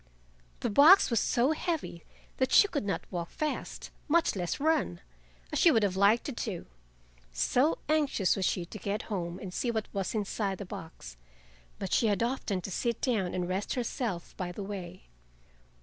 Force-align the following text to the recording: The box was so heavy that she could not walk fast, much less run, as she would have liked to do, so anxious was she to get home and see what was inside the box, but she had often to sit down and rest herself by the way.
The 0.61 0.71
box 0.71 1.11
was 1.11 1.19
so 1.19 1.51
heavy 1.51 2.03
that 2.37 2.51
she 2.51 2.67
could 2.67 2.85
not 2.85 3.03
walk 3.11 3.29
fast, 3.29 3.91
much 4.07 4.35
less 4.35 4.59
run, 4.59 4.99
as 5.53 5.59
she 5.59 5.69
would 5.69 5.83
have 5.83 5.95
liked 5.95 6.23
to 6.25 6.31
do, 6.31 6.65
so 7.31 7.77
anxious 7.87 8.35
was 8.35 8.43
she 8.45 8.65
to 8.65 8.79
get 8.79 9.03
home 9.13 9.37
and 9.37 9.53
see 9.53 9.69
what 9.69 9.93
was 9.93 10.15
inside 10.15 10.57
the 10.57 10.65
box, 10.65 11.17
but 11.77 11.93
she 11.93 12.07
had 12.07 12.23
often 12.23 12.61
to 12.61 12.71
sit 12.71 12.99
down 12.99 13.35
and 13.35 13.47
rest 13.47 13.75
herself 13.75 14.35
by 14.37 14.51
the 14.51 14.63
way. 14.63 15.03